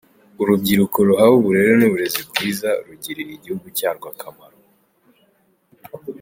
[0.41, 4.57] Urubyiruko ruhawe uburere n’uburezi bwiza rugirira igihugu cyarwo akamaro.